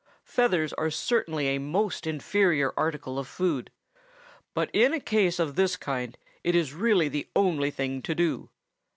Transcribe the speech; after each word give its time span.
Feathers 0.25 0.73
are 0.73 0.89
certainly 0.89 1.49
a 1.49 1.59
most 1.59 2.07
inferior 2.07 2.73
article 2.75 3.19
of 3.19 3.27
food; 3.27 3.69
but 4.55 4.71
in 4.73 4.93
a 4.95 4.99
case 4.99 5.37
of 5.37 5.53
this 5.53 5.75
kind 5.75 6.17
it 6.43 6.55
is 6.55 6.73
really 6.73 7.07
the 7.07 7.27
only 7.35 7.69
thing 7.69 8.01
to 8.01 8.15
do. 8.15 8.49